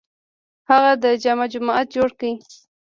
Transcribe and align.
هغه 0.69 0.91
د 1.03 1.05
جامع 1.23 1.45
جومات 1.51 1.85
جوړ 1.95 2.09
کړ. 2.19 2.27